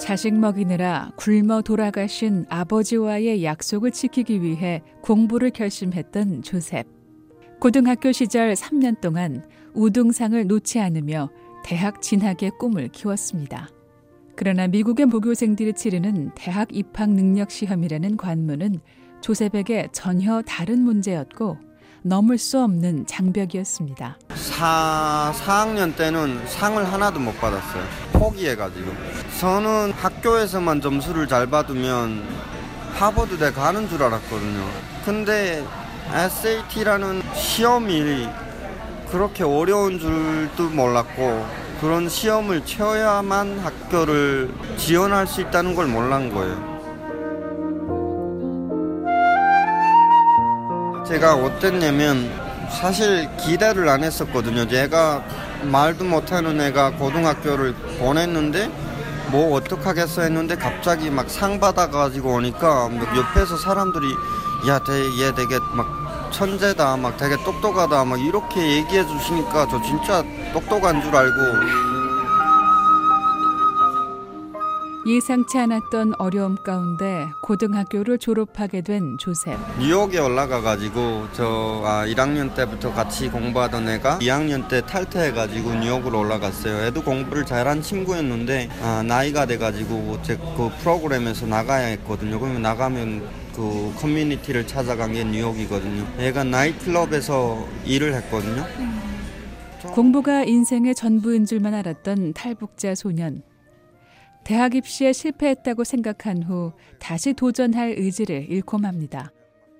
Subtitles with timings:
[0.00, 6.86] 자식 먹이느라 굶어 돌아가신 아버지와의 약속을 지키기 위해 공부를 결심했던 조셉.
[7.60, 9.44] 고등학교 시절 3년 동안
[9.74, 11.28] 우등상을 놓지 않으며
[11.62, 13.68] 대학 진학의 꿈을 키웠습니다.
[14.36, 18.80] 그러나 미국의 모교생들이 치르는 대학 입학 능력 시험이라는 관문은
[19.20, 21.58] 조셉에게 전혀 다른 문제였고
[22.02, 24.18] 넘을 수 없는 장벽이었습니다.
[24.34, 27.82] 4, 4학년 때는 상을 하나도 못 받았어요.
[28.12, 28.92] 포기해가지고.
[29.38, 32.22] 저는 학교에서만 점수를 잘 받으면
[32.94, 34.66] 하버드대 가는 줄 알았거든요.
[35.04, 35.64] 근데
[36.12, 38.28] SAT라는 시험이
[39.10, 41.46] 그렇게 어려운 줄도 몰랐고
[41.80, 46.69] 그런 시험을 쳐야만 학교를 지원할 수 있다는 걸 몰란 거예요.
[51.10, 52.30] 제가 어땠냐면
[52.70, 54.64] 사실 기대를 안 했었거든요.
[54.70, 55.20] 얘가
[55.64, 58.70] 말도 못하는 애가 고등학교를 보냈는데
[59.32, 64.06] 뭐 어떡하겠어 했는데 갑자기 막 상 받아가지고 오니까 옆에서 사람들이
[64.68, 71.16] 야얘 되게 막 천재다 막 되게 똑똑하다 막 이렇게 얘기해 주시니까 저 진짜 똑똑한 줄
[71.16, 71.99] 알고
[75.10, 79.58] 예상치 않았던 어려움 가운데 고등학교를 졸업하게 된 조셉.
[79.80, 86.20] 뉴욕에 올라가 가지고 저 아, 1학년 때부터 같이 공부하던 애가 2학년 때 탈퇴해 가지고 뉴욕으로
[86.20, 86.86] 올라갔어요.
[86.86, 92.38] 애도 공부를 잘한 친구였는데 아, 나이가 돼 가지고 제그 프로그램에서 나가야 했거든요.
[92.38, 96.06] 그러면 나가면 그 커뮤니티를 찾아간 게 뉴욕이거든요.
[96.20, 98.64] 애가 나이트클럽에서 일을 했거든요.
[99.92, 103.42] 공부가 인생의 전부인 줄만 알았던 탈북자 소년.
[104.50, 109.30] 대학 입시에 실패했다고 생각한 후 다시 도전할 의지를 잃고 맙니다.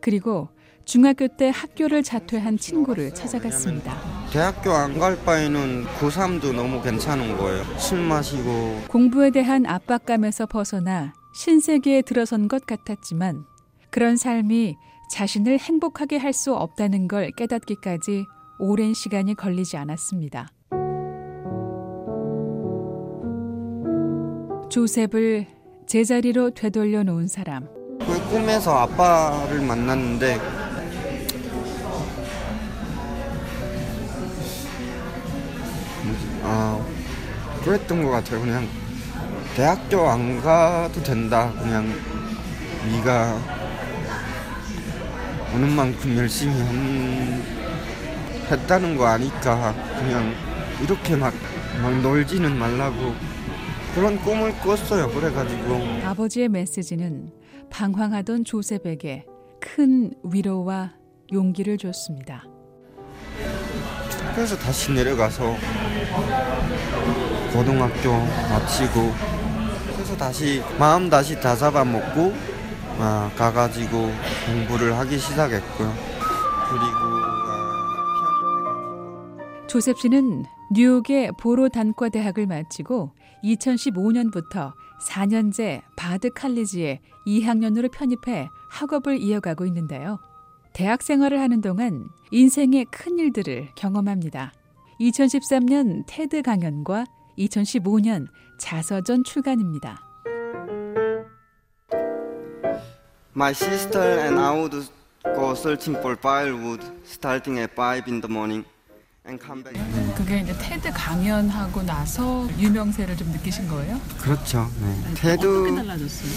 [0.00, 0.50] 그리고
[0.84, 3.98] 중학교 때 학교를 자퇴한 친구를 찾아갔습니다.
[4.30, 7.64] 대학교 안 갈 바에는 고3도 너무 괜찮은 거예요.
[7.76, 13.44] 술 마시고 공부에 대한 압박감에서 벗어나 신세계에 들어선 것 같았지만
[13.90, 14.76] 그런 삶이
[15.10, 18.26] 자신을 행복하게 할 수 없다는 걸 깨닫기까지
[18.60, 20.46] 오랜 시간이 걸리지 않았습니다.
[24.72, 25.44] 조셉을
[25.86, 27.68] 제자리로 되돌려 놓은 사람.
[27.98, 30.40] 그 꿈에서 아빠를 만났는데
[36.42, 36.82] 아
[37.62, 38.40] 그랬던 것 같아요.
[38.40, 38.66] 그냥
[39.54, 41.52] 대학교 안 가도 된다.
[41.58, 41.92] 그냥
[42.92, 43.38] 네가
[45.54, 47.44] 오는 만큼 열심히 한,
[48.50, 50.32] 했다는 거 아니까 그냥
[50.82, 51.34] 이렇게 막,
[51.82, 53.14] 막 놀지는 말라고
[53.94, 55.08] 그런 꿈을 꿨어요.
[55.10, 57.30] 그래가지고 아버지의 메시지는
[57.70, 59.26] 방황하던 조셉에게
[59.60, 60.94] 큰 위로와
[61.32, 62.44] 용기를 줬습니다.
[64.34, 65.54] 그래서 다시 내려가서
[67.52, 68.10] 고등학교
[68.50, 69.12] 마치고
[69.92, 72.32] 그래서 다시 마음 다시 다 잡아 먹고
[72.98, 74.10] 아, 가가지고
[74.46, 75.92] 공부를 하기 시작했고요.
[76.70, 76.86] 그리고
[77.46, 77.66] 아,
[79.66, 83.10] 조셉 씨는 뉴욕의 보로 단과 대학을 마치고
[83.44, 90.18] 2015년부터 4년제 바드 칼리지에 2학년으로 편입해 학업을 이어가고 있는데요.
[90.72, 94.52] 대학 생활을 하는 동안 인생의 큰 일들을 경험합니다.
[95.00, 97.04] 2013년 테드 강연과
[97.38, 100.00] 2015년 자서전 출간입니다.
[103.34, 104.88] My sister and I would
[105.34, 108.64] go searching for firewood starting at 5 in the morning.
[110.16, 114.00] 그게 이제 테드 강연하고 나서 유명세를 좀 느끼신 거예요?
[114.20, 114.68] 그렇죠.
[114.80, 114.98] 네.
[115.00, 116.30] 어떻게 테드 달라졌어요?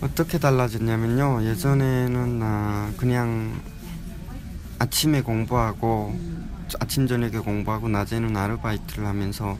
[0.00, 1.44] 어떻게 달라졌냐면요.
[1.44, 3.60] 예전에는 아, 그냥
[4.78, 6.16] 아침에 공부하고
[6.78, 9.58] 아침 저녁에 공부하고 낮에는 아르바이트를 하면서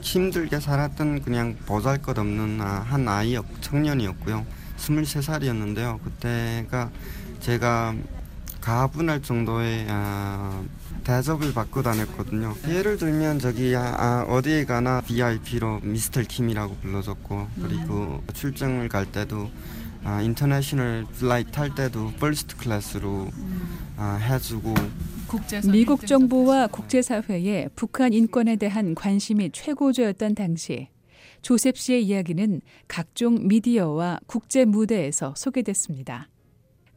[0.00, 4.46] 힘들게 살았던 그냥 보잘것없는 아, 한 아이였 청년이었고요.
[4.78, 6.00] 23살이었는데요.
[6.02, 6.90] 그때가
[7.40, 7.94] 제가
[8.60, 10.62] 가분할 정도의 아,
[11.02, 12.54] 대접을 받고 다녔거든요.
[12.68, 19.50] 예를 들면 저기 아, 아, 어디에 가나 VIP로 미스터 킴이라고 불러줬고 그리고 출장을 갈 때도
[20.04, 23.28] 아, international flight 탈 때도 first class로
[23.96, 24.74] 아, 해주고
[25.70, 30.88] 미국 정부와 국제사회에 북한 인권에 대한 관심이 최고조였던 당시
[31.40, 36.28] 조셉 씨의 이야기는 각종 미디어와 국제 무대에서 소개됐습니다.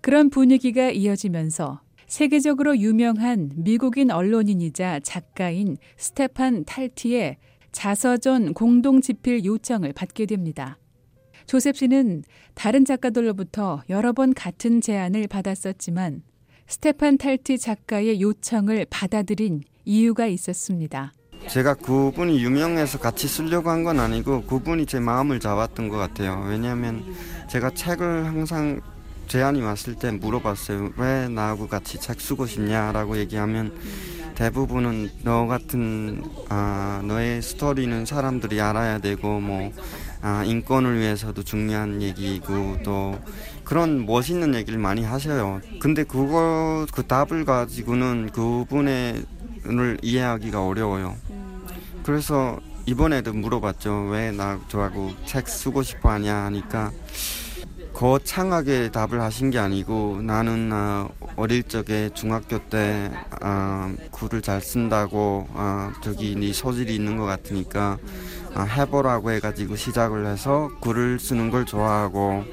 [0.02, 7.38] 그런 분위기가 이어지면서 세계적으로 유명한 미국인 언론인이자 작가인 스테판 탈티의
[7.72, 10.78] 자서전 공동 집필 요청을 받게 됩니다.
[11.48, 12.24] 조셉 씨는
[12.54, 16.24] 다른 작가들로부터 여러 번 같은 제안을 받았었지만
[16.68, 21.14] 스테판 탈티 작가의 요청을 받아들인 이유가 있었습니다.
[21.48, 26.44] 제가 그분이 유명해서 같이 쓰려고 한 건 아니고 그분이 제 마음을 잡았던 것 같아요.
[26.50, 27.04] 왜냐하면
[27.50, 28.82] 제가 책을 항상
[29.28, 30.92] 제안이 왔을 때 물어봤어요.
[30.98, 33.74] 왜 나하고 같이 책 쓰고 싶냐라고 얘기하면
[34.36, 39.72] 대부분은 너 같은 아, 너의 스토리는 사람들이 알아야 되고 뭐
[40.22, 43.20] 아, 인권을 위해서도 중요한 얘기고 또
[43.64, 45.62] 그런 멋있는 얘기를 많이 하셔요.
[45.80, 49.24] 근데 그거 그 답을 가지고는 그분의
[49.68, 51.16] 을 이해하기가 어려워요.
[52.04, 54.10] 그래서 이번에도 물어봤죠.
[54.12, 56.92] 왜 나 저하고 책 쓰고 싶어 하냐 하니까
[57.96, 61.08] 거창하게 답을 하신 게 아니고 나는 아,
[61.38, 63.10] 어릴 적에 중학교 때
[63.40, 67.98] 아, 글을 잘 쓴다고 아, 저기 네 소질이 있는 것 같으니까
[68.54, 72.44] 아, 해보라고 해가지고 시작을 해서 글을 쓰는 걸 좋아하고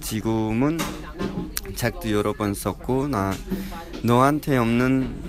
[0.00, 0.78] 지금은
[1.76, 3.34] 책도 여러 번 썼고 나
[4.02, 5.27] 너한테 없는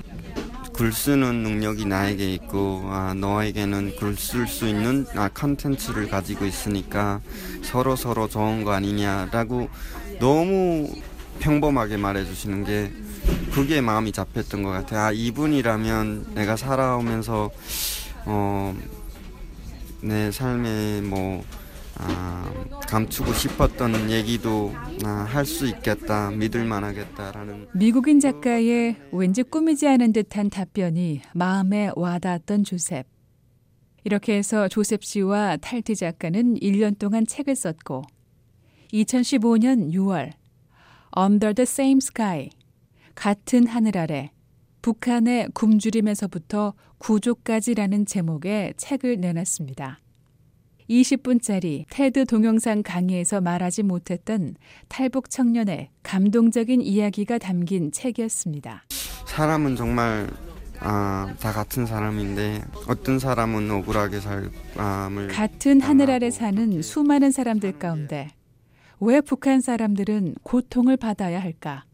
[0.79, 7.19] 글 쓰는 능력이 나에게 있고 아, 너에게는 글 쓸 수 있는 아, 컨텐츠를 가지고 있으니까
[7.63, 9.67] 서로 서로 좋은 거 아니냐라고
[10.21, 10.89] 너무
[11.41, 12.93] 평범하게 말해주시는 게
[13.51, 15.01] 그게 마음이 잡혔던 것 같아요.
[15.01, 17.51] 아 이분이라면 내가 살아오면서
[18.23, 18.73] 어,
[19.99, 21.38] 내 삶에 뭐 아,
[22.89, 24.73] 감추고 싶었던 얘기도
[25.05, 27.67] 아, 할수 있겠다, 믿을 만 하겠다라는.
[27.75, 33.05] 미국인 작가의 왠지 꾸미지 않은 듯한 답변이 마음에 와닿았던 조셉.
[34.03, 38.03] 이렇게 해서 조셉 씨와 탈티 작가는 1년 동안 책을 썼고
[38.91, 40.31] 2015년 6월
[41.15, 42.49] Under the Same Sky
[43.13, 44.31] 같은 하늘 아래
[44.81, 49.99] 북한의 굶주림에서부터 구조까지라는 제목의 책을 내놨습니다.
[50.89, 54.55] 20분짜리 테드 동영상 강의에서 말하지 못했던
[54.87, 58.85] 탈북 청년의 감동적인 이야기가 담긴 책이었습니다.
[59.27, 60.29] 사람은 정말
[60.81, 68.29] 아, 다 같은 사람인데 어떤 사람은 억울하게 삶을 같은 하늘 아래 사는 수많은 사람들 가운데
[69.01, 71.85] 왜 북한 사람들은 고통을 받아야 할까?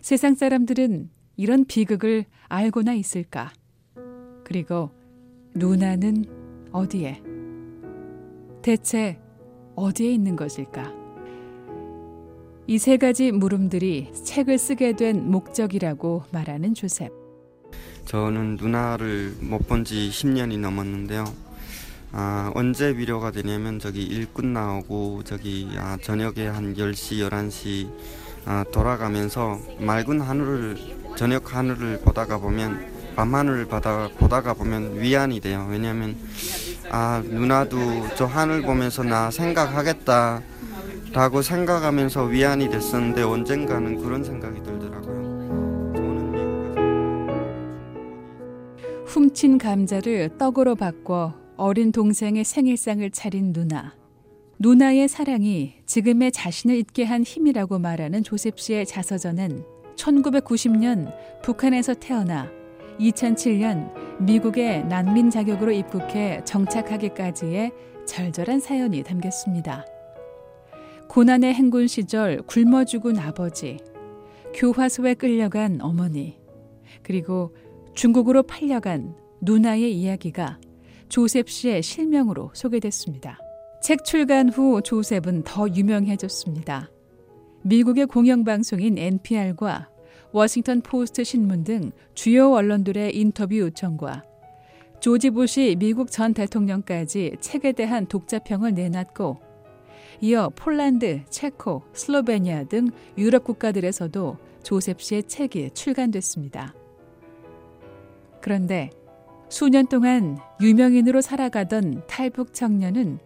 [0.00, 3.52] 세상 사람들은 이런 비극을 알고나 있을까?
[4.44, 4.90] 그리고
[5.54, 6.24] 누나는
[6.72, 7.35] 어디에?
[8.66, 9.16] 대체
[9.76, 10.92] 어디에 있는 것일까?
[12.66, 17.12] 이 세 가지 물음들이 책을 쓰게 된 목적이라고 말하는 조셉.
[18.06, 21.22] 저는 누나를 못 본 지 10년이 넘었는데요.
[22.10, 27.88] 아, 언제 위로가 되냐면 저기 일 끝나오고 저기 아, 저녁에 한 10시, 11시
[28.46, 30.76] 아, 돌아가면서 맑은 하늘을
[31.16, 35.66] 저녁 하늘을 보다가 보면 밤 하늘을 보다, 보다가 보면 위안이 돼요.
[35.70, 36.16] 왜냐하면
[36.90, 37.78] 아 누나도
[38.16, 40.42] 저 하늘 보면서 나 생각하겠다
[41.12, 45.92] 라고 생각하면서 위안이 됐었는데 언젠가는 그런 생각이 들더라고요.
[45.94, 46.76] 저는 미국에서
[49.06, 53.94] 훔친 감자를 떡으로 바꿔 어린 동생의 생일상을 차린 누나.
[54.58, 59.64] 누나의 사랑이 지금의 자신을 잊게 한 힘이라고 말하는 조셉 씨의 자서전은
[59.96, 61.12] 1990년
[61.42, 62.50] 북한에서 태어나
[62.98, 67.72] 2007년 미국의 난민 자격으로 입국해 정착하기까지의
[68.06, 69.84] 절절한 사연이 담겼습니다.
[71.08, 73.78] 고난의 행군 시절 굶어 죽은 아버지,
[74.54, 76.38] 교화소에 끌려간 어머니,
[77.02, 77.54] 그리고
[77.94, 80.58] 중국으로 팔려간 누나의 이야기가
[81.08, 83.38] 조셉 씨의 실명으로 소개됐습니다.
[83.82, 86.90] 책 출간 후 조셉은 더 유명해졌습니다.
[87.62, 89.88] 미국의 공영방송인 NPR과
[90.36, 94.22] 워싱턴 포스트 신문 등 주요 언론들의 인터뷰 요청과
[95.00, 99.38] 조지 부시 미국 전 대통령까지 책에 대한 독자평을 내놨고
[100.20, 106.74] 이어 폴란드, 체코, 슬로베니아 등 유럽 국가들에서도 조셉 씨의 책이 출간됐습니다.
[108.42, 108.90] 그런데
[109.48, 113.20] 수년 동안 유명인으로 살아가던 탈북 청년은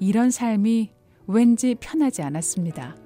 [0.00, 0.90] 이런 삶이
[1.28, 3.05] 왠지 편하지 않았습니다.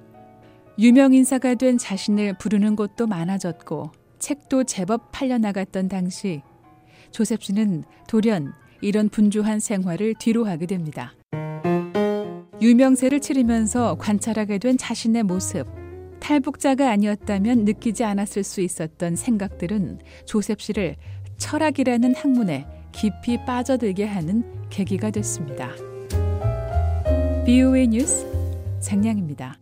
[0.81, 6.41] 유명 인사가 된 자신을 부르는 곳도 많아졌고 책도 제법 팔려나갔던 당시
[7.11, 11.13] 조셉 씨는 돌연 이런 분주한 생활을 뒤로하게 됩니다.
[12.63, 15.67] 유명세를 치르면서 관찰하게 된 자신의 모습,
[16.19, 20.97] 탈북자가 아니었다면 느끼지 않았을 수 있었던 생각들은 조셉 씨를
[21.37, 25.73] 철학이라는 학문에 깊이 빠져들게 하는 계기가 됐습니다.
[27.45, 28.27] BOA 뉴스
[28.81, 29.60] 장량입니다.